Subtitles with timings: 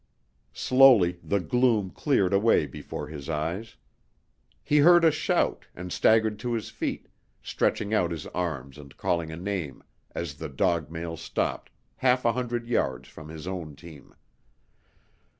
[0.55, 3.75] Slowly the gloom cleared away before his eyes.
[4.63, 7.07] He heard a shout, and staggered to his feet,
[7.43, 9.83] stretching out his arms and calling a name
[10.15, 14.15] as the dog mail stopped half a hundred yards from his own team.